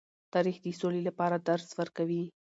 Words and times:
تاریخ 0.33 0.57
د 0.61 0.67
سولې 0.79 1.01
لپاره 1.07 1.35
درس 1.47 1.69
ورکوي. 1.79 2.23